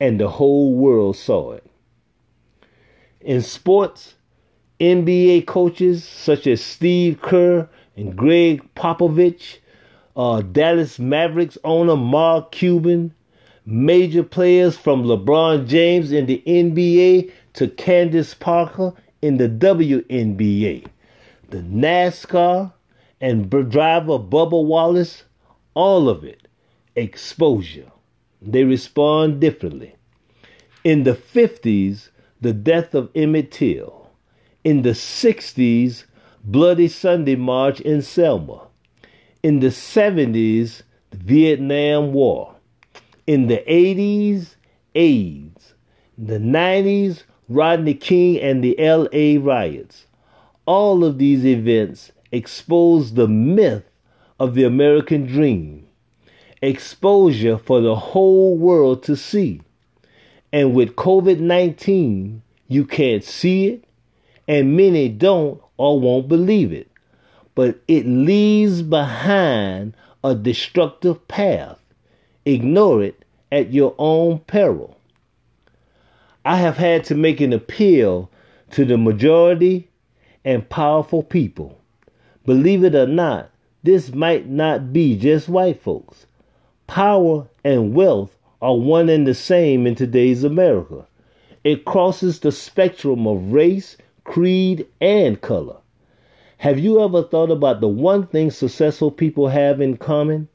and 0.00 0.20
the 0.20 0.28
whole 0.28 0.74
world 0.74 1.16
saw 1.16 1.52
it. 1.52 1.64
In 3.20 3.42
sports, 3.42 4.14
NBA 4.80 5.46
coaches 5.46 6.04
such 6.04 6.46
as 6.46 6.64
Steve 6.64 7.20
Kerr 7.20 7.68
and 7.96 8.16
Gregg 8.16 8.62
Popovich 8.74 9.58
uh, 10.16 10.40
Dallas 10.40 10.98
Mavericks 10.98 11.56
owner 11.64 11.96
Mark 11.96 12.52
Cuban, 12.52 13.14
major 13.64 14.22
players 14.22 14.76
from 14.76 15.04
LeBron 15.04 15.66
James 15.66 16.10
in 16.12 16.26
the 16.26 16.42
NBA 16.46 17.32
to 17.54 17.68
Candace 17.68 18.34
Parker 18.34 18.92
in 19.22 19.36
the 19.36 19.48
WNBA, 19.48 20.86
the 21.50 21.58
NASCAR 21.58 22.72
and 23.20 23.50
driver 23.50 24.18
Bubba 24.18 24.64
Wallace, 24.64 25.24
all 25.74 26.08
of 26.08 26.24
it, 26.24 26.48
exposure. 26.94 27.90
They 28.40 28.64
respond 28.64 29.40
differently. 29.40 29.96
In 30.84 31.02
the 31.04 31.14
50s, 31.14 32.10
the 32.40 32.52
death 32.52 32.94
of 32.94 33.10
Emmett 33.14 33.50
Till. 33.50 34.10
In 34.64 34.82
the 34.82 34.90
60s, 34.90 36.04
Bloody 36.44 36.88
Sunday 36.88 37.36
March 37.36 37.80
in 37.80 38.00
Selma. 38.02 38.68
In 39.42 39.60
the 39.60 39.68
70s, 39.68 40.82
the 41.10 41.16
Vietnam 41.16 42.12
War. 42.12 42.54
In 43.26 43.48
the 43.48 43.62
80s, 43.68 44.54
AIDS. 44.94 45.74
In 46.16 46.26
the 46.26 46.38
90s, 46.38 47.24
Rodney 47.48 47.94
King 47.94 48.40
and 48.40 48.62
the 48.62 48.76
LA 48.78 49.44
riots. 49.44 50.06
All 50.66 51.02
of 51.02 51.18
these 51.18 51.44
events 51.46 52.12
expose 52.32 53.14
the 53.14 53.28
myth 53.28 53.88
of 54.38 54.54
the 54.54 54.64
American 54.64 55.26
dream. 55.26 55.86
Exposure 56.60 57.58
for 57.58 57.80
the 57.80 57.96
whole 57.96 58.56
world 58.56 59.02
to 59.04 59.16
see. 59.16 59.60
And 60.52 60.74
with 60.74 60.96
COVID 60.96 61.38
19, 61.40 62.42
you 62.66 62.84
can't 62.84 63.24
see 63.24 63.66
it, 63.66 63.84
and 64.46 64.76
many 64.76 65.08
don't 65.08 65.62
or 65.76 66.00
won't 66.00 66.28
believe 66.28 66.72
it 66.72 66.88
but 67.58 67.80
it 67.88 68.06
leaves 68.06 68.82
behind 68.82 69.92
a 70.22 70.32
destructive 70.32 71.26
path. 71.26 71.80
Ignore 72.44 73.02
it 73.02 73.24
at 73.50 73.72
your 73.72 73.96
own 73.98 74.38
peril. 74.46 74.96
I 76.44 76.58
have 76.58 76.76
had 76.76 77.02
to 77.06 77.16
make 77.16 77.40
an 77.40 77.52
appeal 77.52 78.30
to 78.70 78.84
the 78.84 78.96
majority 78.96 79.90
and 80.44 80.70
powerful 80.70 81.24
people. 81.24 81.77
Believe 82.48 82.82
it 82.82 82.94
or 82.94 83.06
not, 83.06 83.50
this 83.82 84.14
might 84.14 84.48
not 84.48 84.90
be 84.90 85.18
just 85.18 85.50
white 85.50 85.82
folks. 85.82 86.24
Power 86.86 87.46
and 87.62 87.92
wealth 87.92 88.38
are 88.62 88.74
one 88.74 89.10
and 89.10 89.26
the 89.26 89.34
same 89.34 89.86
in 89.86 89.94
today's 89.94 90.44
America. 90.44 91.06
It 91.62 91.84
crosses 91.84 92.40
the 92.40 92.50
spectrum 92.50 93.26
of 93.26 93.52
race, 93.52 93.98
creed, 94.24 94.86
and 94.98 95.38
color. 95.38 95.76
Have 96.56 96.78
you 96.78 97.04
ever 97.04 97.22
thought 97.22 97.50
about 97.50 97.82
the 97.82 97.88
one 97.88 98.26
thing 98.26 98.50
successful 98.50 99.10
people 99.10 99.48
have 99.48 99.82
in 99.82 99.98
common? 99.98 100.48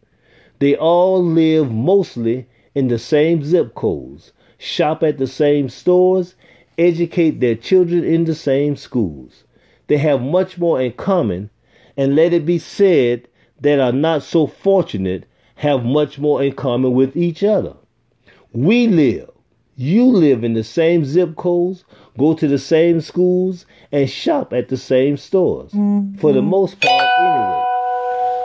They 0.57 0.75
all 0.75 1.23
live 1.23 1.71
mostly 1.71 2.47
in 2.73 2.87
the 2.87 2.97
same 2.97 3.43
zip 3.43 3.75
codes, 3.75 4.31
shop 4.57 5.03
at 5.03 5.19
the 5.19 5.27
same 5.27 5.69
stores, 5.69 6.33
educate 6.75 7.39
their 7.39 7.53
children 7.53 8.03
in 8.03 8.25
the 8.25 8.33
same 8.33 8.77
schools. 8.77 9.43
They 9.85 9.97
have 9.97 10.23
much 10.23 10.57
more 10.57 10.81
in 10.81 10.93
common, 10.93 11.51
and 11.97 12.15
let 12.15 12.33
it 12.33 12.45
be 12.45 12.59
said 12.59 13.27
that 13.61 13.79
are 13.79 13.91
not 13.91 14.23
so 14.23 14.47
fortunate 14.47 15.25
have 15.55 15.85
much 15.85 16.19
more 16.19 16.43
in 16.43 16.53
common 16.53 16.93
with 16.93 17.15
each 17.15 17.43
other. 17.43 17.75
We 18.51 18.87
live, 18.87 19.29
you 19.75 20.05
live 20.05 20.43
in 20.43 20.53
the 20.53 20.63
same 20.63 21.05
zip 21.05 21.35
codes, 21.35 21.83
go 22.17 22.33
to 22.33 22.47
the 22.47 22.59
same 22.59 23.01
schools, 23.01 23.65
and 23.91 24.09
shop 24.09 24.53
at 24.53 24.69
the 24.69 24.77
same 24.77 25.17
stores. 25.17 25.71
Mm-hmm. 25.71 26.19
For 26.19 26.33
the 26.33 26.41
most 26.41 26.79
part, 26.81 27.09
anyway. 27.19 27.63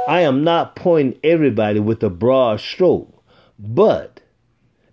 I 0.08 0.20
am 0.22 0.42
not 0.42 0.74
pointing 0.74 1.20
everybody 1.22 1.80
with 1.80 2.02
a 2.02 2.08
broad 2.08 2.60
stroke, 2.60 3.22
but, 3.58 4.20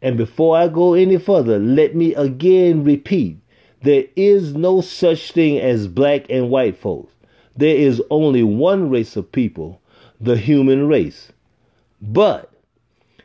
and 0.02 0.18
before 0.18 0.58
I 0.58 0.68
go 0.68 0.94
any 0.94 1.18
further, 1.18 1.58
let 1.58 1.96
me 1.96 2.14
again 2.16 2.84
repeat 2.84 3.38
there 3.82 4.06
is 4.18 4.56
no 4.56 4.82
such 4.82 5.32
thing 5.32 5.60
as 5.60 5.88
black 5.88 6.26
and 6.30 6.50
white 6.50 6.78
folks. 6.78 7.14
There 7.56 7.76
is 7.76 8.02
only 8.10 8.44
one 8.44 8.90
race 8.90 9.16
of 9.16 9.32
people, 9.32 9.82
the 10.20 10.38
human 10.38 10.88
race. 10.88 11.32
But 12.02 12.52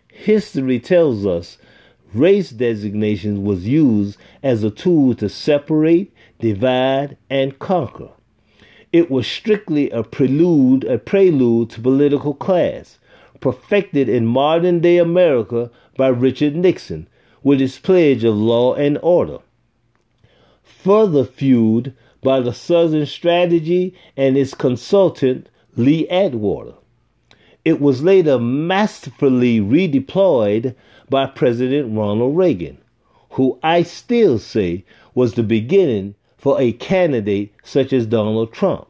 history 0.08 0.78
tells 0.78 1.26
us 1.26 1.58
race 2.14 2.50
designation 2.50 3.44
was 3.44 3.66
used 3.66 4.18
as 4.42 4.62
a 4.62 4.70
tool 4.70 5.14
to 5.16 5.28
separate, 5.28 6.12
divide, 6.38 7.16
and 7.28 7.58
conquer. 7.58 8.10
It 8.92 9.10
was 9.10 9.26
strictly 9.26 9.90
a 9.90 10.02
prelude, 10.02 10.84
a 10.84 10.98
prelude 10.98 11.70
to 11.70 11.80
political 11.80 12.34
class, 12.34 12.98
perfected 13.40 14.08
in 14.08 14.26
modern 14.26 14.80
day 14.80 14.98
America 14.98 15.70
by 15.96 16.08
Richard 16.08 16.56
Nixon 16.56 17.08
with 17.42 17.60
his 17.60 17.78
pledge 17.78 18.24
of 18.24 18.36
law 18.36 18.74
and 18.74 18.98
order 19.02 19.38
further 20.82 21.24
fueled 21.24 21.92
by 22.22 22.40
the 22.40 22.52
Southern 22.52 23.06
strategy 23.06 23.94
and 24.16 24.36
its 24.36 24.54
consultant, 24.54 25.48
Lee 25.76 26.08
Atwater. 26.08 26.74
It 27.64 27.80
was 27.80 28.02
later 28.02 28.38
masterfully 28.38 29.60
redeployed 29.60 30.74
by 31.08 31.26
President 31.26 31.96
Ronald 31.96 32.36
Reagan, 32.36 32.78
who 33.30 33.58
I 33.62 33.82
still 33.82 34.38
say 34.38 34.84
was 35.14 35.34
the 35.34 35.42
beginning 35.42 36.14
for 36.36 36.60
a 36.60 36.72
candidate 36.72 37.52
such 37.62 37.92
as 37.92 38.06
Donald 38.06 38.52
Trump. 38.52 38.86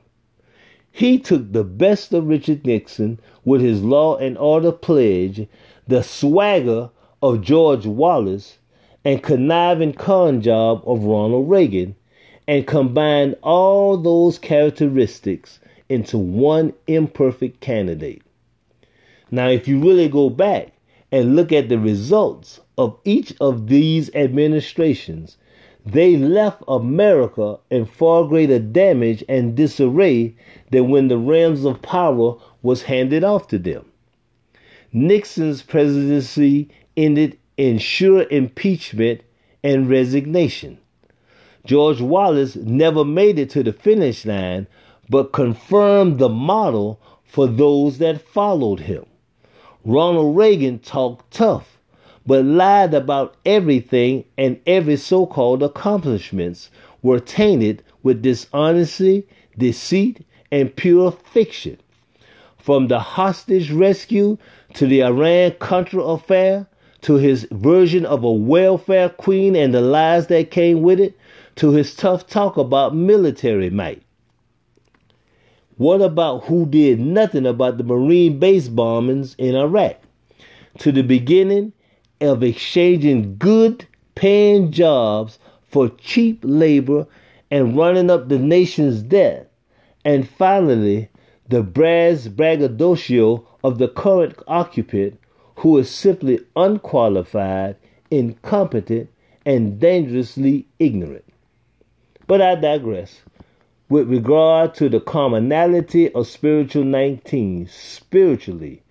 He 0.93 1.19
took 1.19 1.53
the 1.53 1.65
best 1.65 2.13
of 2.13 2.27
Richard 2.27 2.67
Nixon 2.67 3.21
with 3.45 3.61
his 3.61 3.83
law 3.83 4.17
and 4.17 4.37
order 4.39 4.73
pledge, 4.73 5.47
the 5.87 6.03
swagger 6.03 6.91
of 7.23 7.43
George 7.43 7.87
Wallace, 7.87 8.59
and 9.05 9.23
conniving 9.23 9.93
con 9.93 10.43
job 10.43 10.83
of 10.85 11.05
Ronald 11.05 11.49
Reagan 11.49 11.97
and 12.51 12.67
combine 12.67 13.33
all 13.45 13.97
those 13.97 14.37
characteristics 14.37 15.61
into 15.89 16.19
one 16.19 16.73
imperfect 16.89 17.61
candidate. 17.61 18.23
Now, 19.31 19.47
if 19.47 19.69
you 19.69 19.79
really 19.79 20.09
go 20.09 20.31
back 20.31 20.73
and 21.13 21.37
look 21.37 21.53
at 21.53 21.69
the 21.69 21.79
results 21.79 22.59
of 22.77 22.99
each 23.05 23.33
of 23.41 23.69
these 23.69 24.13
administrations, 24.17 25.37
they 25.87 26.17
left 26.17 26.65
America 26.67 27.61
in 27.71 27.85
far 27.85 28.25
greater 28.25 28.59
damage 28.59 29.23
and 29.29 29.55
disarray 29.55 30.35
than 30.73 30.91
when 30.91 31.07
the 31.07 31.19
reins 31.19 31.65
of 31.65 31.81
power 31.83 32.35
was 32.63 32.83
handed 32.83 33.23
off 33.23 33.47
to 33.47 33.61
them. 33.61 33.85
Nixon's 34.93 35.63
presidency 35.63 36.69
ended 36.97 37.39
in 37.57 37.79
sure 37.79 38.27
impeachment 38.29 39.21
and 39.63 39.89
resignation. 39.89 40.79
George 41.65 42.01
Wallace 42.01 42.57
never 42.57 43.05
made 43.05 43.39
it 43.39 43.51
to 43.51 43.63
the 43.63 43.73
finish 43.73 44.25
line, 44.25 44.67
but 45.09 45.33
confirmed 45.33 46.19
the 46.19 46.29
model 46.29 47.01
for 47.25 47.47
those 47.47 47.99
that 47.99 48.21
followed 48.21 48.81
him. 48.81 49.05
Ronald 49.85 50.37
Reagan 50.37 50.79
talked 50.79 51.31
tough, 51.33 51.79
but 52.27 52.45
lied 52.45 52.95
about 52.95 53.37
everything, 53.45 54.25
and 54.37 54.61
every 54.67 54.97
so 54.97 55.27
called 55.27 55.63
accomplishments 55.63 56.71
were 57.03 57.21
tainted 57.21 57.83
with 58.03 58.23
dishonesty, 58.23 59.27
deceit, 59.57 60.25
and 60.53 60.75
pure 60.75 61.13
fiction. 61.13 61.79
From 62.59 62.89
the 62.89 63.01
hostage 63.01 63.71
rescue 63.71 64.37
to 64.75 64.87
the 64.87 65.03
Iran 65.03 65.55
Contra 65.59 66.03
affair 66.03 66.67
to 67.03 67.15
his 67.15 67.47
version 67.51 68.05
of 68.05 68.23
a 68.23 68.33
welfare 68.33 69.09
queen 69.09 69.57
and 69.57 69.73
the 69.73 69.81
lies 69.81 70.27
that 70.27 70.51
came 70.51 70.83
with 70.83 71.01
it, 71.01 71.17
to 71.57 71.73
his 71.73 71.95
tough 71.95 72.27
talk 72.27 72.57
about 72.57 72.95
military 72.95 73.71
might. 73.71 74.03
What 75.77 76.03
about 76.03 76.45
who 76.45 76.67
did 76.67 77.01
nothing 77.01 77.47
about 77.47 77.79
the 77.79 77.85
Marine 77.85 78.39
base 78.39 78.69
bombings 78.69 79.35
in 79.39 79.55
Iraq? 79.57 79.97
To 80.81 80.93
the 80.93 81.03
beginning 81.03 81.73
of 82.21 82.43
exchanging 82.43 83.37
good 83.37 83.87
paying 84.15 84.73
jobs 84.73 85.39
for 85.69 85.89
cheap 85.89 86.41
labor 86.43 87.07
and 87.51 87.77
running 87.77 88.11
up 88.11 88.29
the 88.29 88.39
nation's 88.39 89.03
debt. 89.03 89.51
And 90.05 90.29
finally, 90.29 91.09
the 91.49 91.63
brass 91.63 92.29
braggadocio 92.29 93.47
of 93.65 93.79
the 93.79 93.89
current 93.89 94.39
occupant 94.47 95.19
who 95.57 95.79
is 95.79 95.91
simply 95.91 96.41
unqualified, 96.57 97.77
incompetent, 98.11 99.11
and 99.45 99.81
dangerously 99.81 100.67
ignorant. 100.79 101.25
But 102.31 102.41
I 102.41 102.55
digress. 102.55 103.23
With 103.89 104.09
regard 104.09 104.75
to 104.75 104.89
the 104.89 105.01
commonality 105.01 106.15
of 106.15 106.29
Spiritual 106.29 106.85
19, 106.85 107.67
spiritually, 107.67 108.83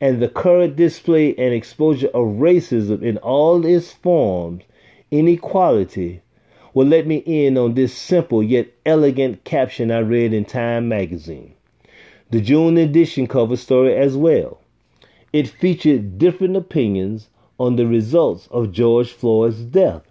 and 0.00 0.20
the 0.20 0.26
current 0.26 0.74
display 0.74 1.32
and 1.36 1.54
exposure 1.54 2.08
of 2.08 2.40
racism 2.40 3.00
in 3.04 3.16
all 3.18 3.64
its 3.64 3.92
forms, 3.92 4.64
inequality, 5.12 6.22
well, 6.74 6.88
let 6.88 7.06
me 7.06 7.22
end 7.24 7.56
on 7.56 7.74
this 7.74 7.94
simple 7.96 8.42
yet 8.42 8.66
elegant 8.84 9.44
caption 9.44 9.92
I 9.92 10.00
read 10.00 10.32
in 10.32 10.44
Time 10.44 10.88
magazine. 10.88 11.54
The 12.30 12.40
June 12.40 12.76
edition 12.76 13.28
cover 13.28 13.56
story 13.56 13.94
as 13.94 14.16
well. 14.16 14.58
It 15.32 15.46
featured 15.46 16.18
different 16.18 16.56
opinions 16.56 17.28
on 17.60 17.76
the 17.76 17.86
results 17.86 18.48
of 18.50 18.72
George 18.72 19.12
Floyd's 19.12 19.60
death, 19.60 20.02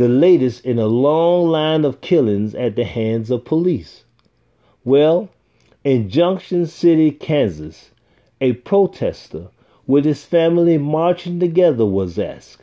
the 0.00 0.08
latest 0.08 0.64
in 0.64 0.78
a 0.78 0.86
long 0.86 1.46
line 1.46 1.84
of 1.84 2.00
killings 2.00 2.54
at 2.54 2.74
the 2.74 2.84
hands 2.84 3.30
of 3.30 3.44
police. 3.44 4.04
Well, 4.82 5.28
in 5.84 6.08
Junction 6.08 6.66
City, 6.66 7.10
Kansas, 7.10 7.90
a 8.40 8.54
protester 8.54 9.48
with 9.86 10.06
his 10.06 10.24
family 10.24 10.78
marching 10.78 11.38
together 11.38 11.84
was 11.84 12.18
asked, 12.18 12.62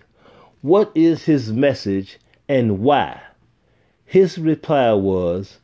What 0.63 0.91
is 0.95 1.25
his 1.25 1.53
message 1.53 2.17
and 2.49 2.79
why? 2.79 3.21
His 4.03 4.39
reply 4.39 4.93
was, 4.93 5.59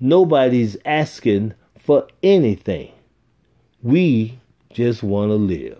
Nobody's 0.00 0.78
asking 0.86 1.52
for 1.78 2.08
anything. 2.22 2.92
We 3.82 4.38
just 4.72 5.02
want 5.02 5.32
to 5.32 5.34
live. 5.34 5.76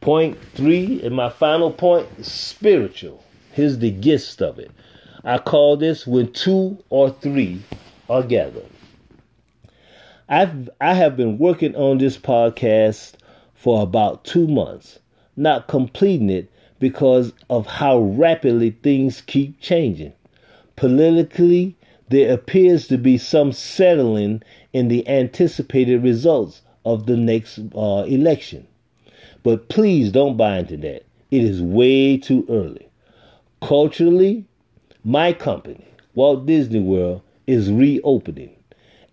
Point 0.00 0.38
three, 0.54 1.02
and 1.04 1.14
my 1.14 1.28
final 1.28 1.70
point, 1.70 2.24
spiritual. 2.24 3.22
Here's 3.52 3.78
the 3.78 3.90
gist 3.90 4.40
of 4.40 4.58
it. 4.58 4.70
I 5.24 5.36
call 5.38 5.76
this 5.76 6.06
when 6.06 6.32
two 6.32 6.82
or 6.88 7.10
three 7.10 7.62
are 8.08 8.22
gathered. 8.22 8.66
I've 10.28 10.70
I 10.80 10.94
have 10.94 11.18
been 11.18 11.38
working 11.38 11.76
on 11.76 11.98
this 11.98 12.16
podcast 12.16 13.12
for 13.54 13.82
about 13.82 14.24
two 14.24 14.48
months, 14.48 15.00
not 15.36 15.68
completing 15.68 16.30
it 16.30 16.50
because 16.78 17.34
of 17.50 17.66
how 17.66 17.98
rapidly 17.98 18.70
things 18.82 19.20
keep 19.20 19.60
changing. 19.60 20.14
Politically, 20.74 21.76
there 22.08 22.32
appears 22.32 22.88
to 22.88 22.96
be 22.96 23.18
some 23.18 23.52
settling 23.52 24.42
in 24.72 24.88
the 24.88 25.06
anticipated 25.06 26.02
results 26.02 26.62
of 26.86 27.04
the 27.04 27.18
next 27.18 27.58
uh, 27.76 28.04
election. 28.08 28.66
But 29.42 29.68
please 29.68 30.10
don't 30.10 30.38
buy 30.38 30.58
into 30.58 30.78
that. 30.78 31.04
It 31.30 31.44
is 31.44 31.60
way 31.60 32.16
too 32.16 32.46
early. 32.48 32.88
Culturally, 33.62 34.44
my 35.04 35.32
company, 35.32 35.86
Walt 36.16 36.46
Disney 36.46 36.80
World, 36.80 37.22
is 37.46 37.70
reopening, 37.70 38.56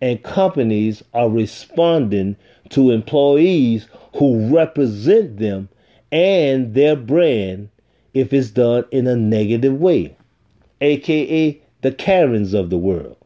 and 0.02 0.24
companies 0.24 1.04
are 1.14 1.30
responding 1.30 2.36
to 2.70 2.90
employees 2.90 3.88
who 4.16 4.50
represent 4.54 5.38
them 5.38 5.70
and 6.12 6.74
their 6.74 6.96
brand 6.96 7.70
if 8.16 8.34
it's 8.34 8.50
done 8.50 8.86
in 8.90 9.06
a 9.06 9.16
negative 9.16 9.80
way, 9.80 10.18
aka 10.82 11.62
the 11.82 11.92
Karens 11.92 12.56
of 12.56 12.72
the 12.72 12.78
world. 12.78 13.18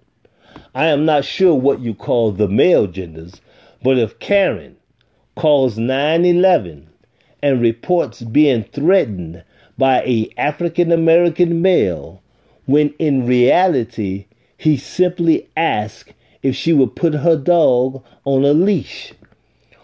I 0.76 0.88
am 0.88 1.06
not 1.06 1.24
sure 1.24 1.56
what 1.56 1.80
you 1.80 1.94
call 1.94 2.34
the 2.34 2.50
male 2.50 2.86
genders, 2.86 3.40
but 3.82 3.98
if 3.98 4.20
Karen 4.20 4.76
calls 5.36 5.78
911 5.78 6.90
and 7.42 7.62
reports 7.62 8.22
being 8.22 8.66
threatened 8.66 9.46
by 9.78 10.02
a 10.04 10.30
African 10.38 10.92
American 10.92 11.62
male 11.62 12.22
when 12.66 12.94
in 13.00 13.26
reality 13.26 14.26
he 14.58 14.78
simply 14.78 15.50
asked 15.58 16.14
if 16.42 16.56
she 16.56 16.74
would 16.74 16.96
put 16.96 17.14
her 17.14 17.36
dog 17.36 18.04
on 18.26 18.44
a 18.44 18.54
leash. 18.54 19.14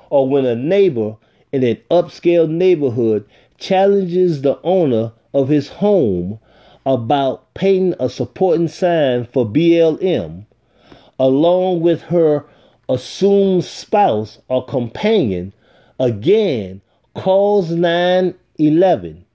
Or 0.10 0.28
when 0.28 0.46
a 0.46 0.56
neighbor 0.56 1.18
in 1.52 1.64
an 1.64 1.78
upscale 1.90 2.50
neighborhood 2.50 3.26
challenges 3.58 4.42
the 4.42 4.60
owner 4.64 5.12
of 5.34 5.50
his 5.50 5.68
home 5.70 6.40
about 6.86 7.54
painting 7.54 7.96
a 8.00 8.10
supporting 8.10 8.68
sign 8.68 9.26
for 9.26 9.46
BLM, 9.46 10.46
along 11.20 11.82
with 11.82 12.02
her 12.04 12.46
assumed 12.88 13.64
spouse 13.64 14.40
or 14.48 14.66
companion, 14.66 15.54
again 16.00 16.82
calls 17.14 17.70
911. 17.72 19.26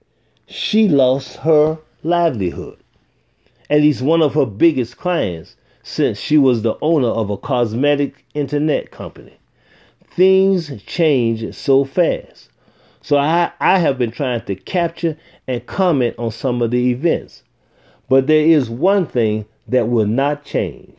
She 0.47 0.89
lost 0.89 1.37
her 1.39 1.79
livelihood. 2.03 2.79
And 3.71 3.83
he's 3.83 4.03
one 4.03 4.23
of 4.23 4.35
her 4.35 4.47
biggest 4.47 4.97
clients 4.99 5.57
since 5.83 6.19
she 6.19 6.39
was 6.39 6.63
the 6.63 6.77
owner 6.81 7.09
of 7.09 7.31
a 7.31 7.37
cosmetic 7.37 8.25
internet 8.35 8.91
company. 8.91 9.35
Things 10.11 10.83
change 10.85 11.55
so 11.55 11.85
fast. 11.85 12.49
So 13.03 13.19
I, 13.19 13.53
I 13.61 13.79
have 13.79 13.99
been 13.99 14.11
trying 14.11 14.45
to 14.47 14.55
capture 14.55 15.17
and 15.47 15.67
comment 15.67 16.15
on 16.19 16.31
some 16.31 16.63
of 16.63 16.71
the 16.71 16.91
events. 16.91 17.43
But 18.09 18.27
there 18.27 18.45
is 18.45 18.71
one 18.71 19.07
thing 19.07 19.47
that 19.69 19.89
will 19.89 20.07
not 20.07 20.45
change, 20.45 20.99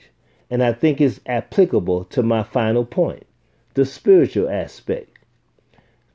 and 0.50 0.64
I 0.64 0.74
think 0.74 1.00
is 1.00 1.22
applicable 1.26 2.06
to 2.06 2.24
my 2.24 2.44
final 2.44 2.86
point 2.86 3.26
the 3.76 3.86
spiritual 3.86 4.50
aspect. 4.50 5.18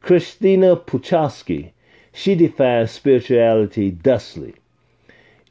Christina 0.00 0.76
Puchalski, 0.76 1.72
she 2.12 2.34
defines 2.34 2.90
spirituality 2.90 3.90
thusly 3.90 4.54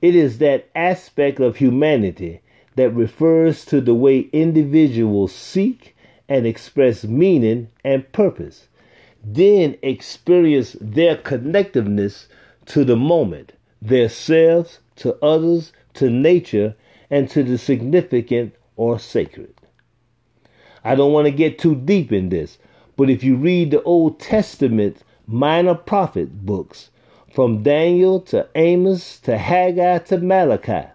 it 0.01 0.15
is 0.15 0.37
that 0.37 0.69
aspect 0.75 1.39
of 1.39 1.57
humanity 1.57 2.41
that 2.75 2.91
refers 2.91 3.65
to 3.65 3.81
the 3.81 3.93
way 3.93 4.29
individuals 4.31 5.33
seek 5.33 5.95
and 6.29 6.45
express 6.45 7.03
meaning 7.03 7.67
and 7.83 8.09
purpose, 8.13 8.67
then 9.23 9.77
experience 9.81 10.77
their 10.79 11.17
connectiveness 11.17 12.27
to 12.67 12.85
the 12.85 12.95
moment, 12.95 13.51
their 13.81 14.07
selves, 14.07 14.79
to 14.95 15.15
others, 15.23 15.73
to 15.95 16.09
nature, 16.09 16.75
and 17.09 17.29
to 17.29 17.43
the 17.43 17.57
significant 17.57 18.53
or 18.77 18.99
sacred. 18.99 19.53
I 20.85 20.95
don't 20.95 21.11
want 21.11 21.25
to 21.25 21.31
get 21.31 21.59
too 21.59 21.75
deep 21.75 22.13
in 22.13 22.29
this, 22.29 22.57
but 22.95 23.09
if 23.09 23.23
you 23.23 23.35
read 23.35 23.71
the 23.71 23.83
Old 23.83 24.19
Testament 24.19 25.03
minor 25.31 25.75
prophet 25.75 26.43
books, 26.45 26.89
from 27.31 27.61
Daniel 27.61 28.19
to 28.19 28.47
Amos 28.55 29.19
to 29.19 29.37
Haggai 29.37 29.99
to 29.99 30.17
Malachi 30.17 30.89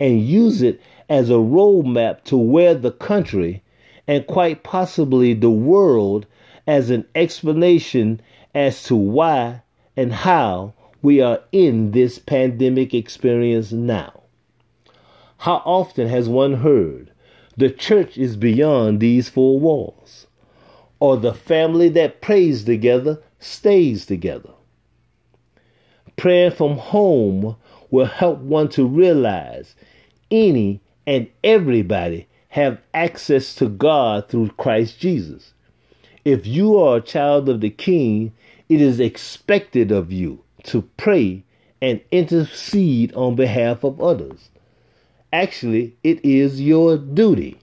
and 0.00 0.20
use 0.20 0.62
it 0.62 0.80
as 1.08 1.30
a 1.30 1.34
roadmap 1.34 2.24
to 2.24 2.36
where 2.36 2.74
the 2.74 2.90
country 2.90 3.62
and 4.08 4.26
quite 4.26 4.64
possibly 4.64 5.32
the 5.32 5.50
world 5.50 6.26
as 6.66 6.90
an 6.90 7.06
explanation 7.14 8.20
as 8.54 8.82
to 8.82 8.96
why 8.96 9.62
and 9.96 10.12
how 10.12 10.74
we 11.00 11.20
are 11.20 11.40
in 11.52 11.92
this 11.92 12.18
pandemic 12.18 12.92
experience 12.92 13.70
now. 13.70 14.22
How 15.38 15.62
often 15.64 16.08
has 16.08 16.28
one 16.28 16.54
heard 16.54 17.12
the 17.56 17.70
church 17.70 18.18
is 18.18 18.36
beyond 18.36 19.00
these 19.00 19.28
four 19.28 19.58
walls, 19.58 20.26
or 21.00 21.16
the 21.16 21.34
family 21.34 21.88
that 21.88 22.20
prays 22.20 22.64
together 22.64 23.20
stays 23.38 24.06
together? 24.06 24.50
Prayer 26.16 26.50
from 26.50 26.76
home 26.78 27.56
will 27.90 28.06
help 28.06 28.38
one 28.40 28.68
to 28.70 28.86
realize 28.86 29.74
any 30.30 30.80
and 31.06 31.28
everybody 31.42 32.26
have 32.48 32.80
access 32.92 33.54
to 33.54 33.68
God 33.68 34.28
through 34.28 34.50
Christ 34.50 34.98
Jesus. 34.98 35.52
If 36.24 36.46
you 36.46 36.76
are 36.78 36.98
a 36.98 37.02
child 37.02 37.48
of 37.48 37.60
the 37.60 37.70
King, 37.70 38.32
it 38.68 38.80
is 38.80 39.00
expected 39.00 39.92
of 39.92 40.12
you 40.12 40.42
to 40.64 40.82
pray 40.96 41.44
and 41.80 42.00
intercede 42.10 43.14
on 43.14 43.36
behalf 43.36 43.84
of 43.84 44.00
others. 44.00 44.50
Actually, 45.32 45.96
it 46.02 46.22
is 46.24 46.60
your 46.60 46.96
duty. 46.98 47.58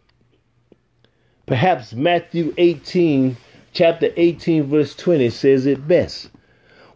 Perhaps 1.45 1.93
Matthew 1.93 2.53
18, 2.57 3.37
chapter 3.75 4.09
18, 4.15 4.63
verse 4.63 4.95
20 4.95 5.29
says 5.29 5.65
it 5.65 5.85
best. 5.87 6.31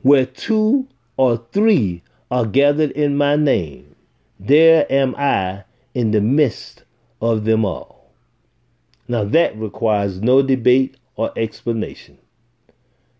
Where 0.02 0.26
two 0.26 0.88
or 1.18 1.44
three 1.52 2.02
are 2.32 2.46
gathered 2.46 2.92
in 2.92 3.18
my 3.18 3.36
name, 3.36 3.96
there 4.40 4.90
am 4.90 5.14
I 5.18 5.66
in 5.94 6.12
the 6.12 6.22
midst 6.22 6.86
of 7.22 7.44
them 7.44 7.66
all. 7.66 8.14
Now 9.10 9.26
that 9.26 9.58
requires 9.58 10.22
no 10.22 10.42
debate 10.42 10.96
or 11.18 11.34
explanation. 11.36 12.18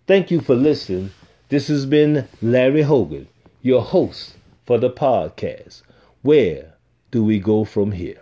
Thank 0.08 0.32
you 0.32 0.40
for 0.40 0.56
listening. 0.56 1.12
This 1.50 1.68
has 1.68 1.86
been 1.86 2.28
Larry 2.42 2.84
Hogan, 2.84 3.28
your 3.62 3.82
host 3.82 4.38
for 4.66 4.78
the 4.78 4.90
podcast. 4.90 5.82
Where 6.22 6.76
do 7.12 7.26
we 7.26 7.40
go 7.40 7.66
from 7.66 7.92
here? 7.92 8.22